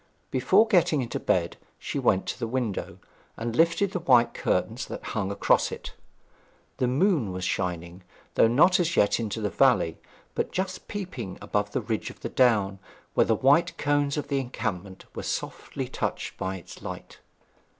Before 0.31 0.67
getting 0.67 1.03
into 1.03 1.19
bed 1.19 1.57
she 1.77 1.99
went 1.99 2.25
to 2.29 2.39
the 2.39 2.47
window, 2.47 2.97
and 3.37 3.55
lifted 3.55 3.91
the 3.91 3.99
white 3.99 4.33
curtains 4.33 4.87
that 4.87 5.03
hung 5.13 5.29
across 5.31 5.71
it. 5.71 5.93
The 6.77 6.87
moon 6.87 7.31
was 7.31 7.43
shining, 7.43 8.01
though 8.33 8.47
not 8.47 8.79
as 8.79 8.97
yet 8.97 9.19
into 9.19 9.41
the 9.41 9.51
valley, 9.51 9.99
but 10.33 10.51
just 10.51 10.87
peeping 10.87 11.37
above 11.39 11.69
the 11.71 11.81
ridge 11.81 12.09
of 12.09 12.21
the 12.21 12.29
down, 12.29 12.79
where 13.13 13.27
the 13.27 13.35
white 13.35 13.77
cones 13.77 14.17
of 14.17 14.27
the 14.27 14.39
encampment 14.39 15.05
were 15.13 15.21
softly 15.21 15.87
touched 15.87 16.35
by 16.35 16.55
its 16.55 16.81
light. 16.81 17.19